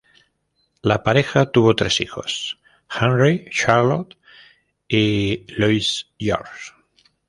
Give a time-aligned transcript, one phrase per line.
[0.81, 2.57] La pareja tuvo tres hijos:
[2.89, 4.17] Henri, Charlotte
[4.87, 6.73] y Louis-Georges.